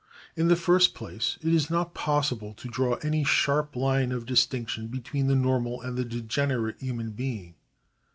[0.35, 4.87] In the first place, it is not possible to draw any sharp line of distinction
[4.87, 7.53] between the normal and the degenerate human being.